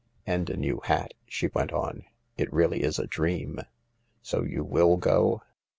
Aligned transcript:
"And 0.25 0.49
a 0.49 0.57
new 0.57 0.79
hat," 0.85 1.13
she 1.27 1.45
went 1.53 1.71
on." 1.71 2.05
It 2.39 2.51
really 2.51 2.81
is 2.81 2.97
a 2.97 3.05
dream. 3.05 3.59
So 4.23 4.41
you 4.41 4.67
mil 4.67 4.97
go 4.97 5.43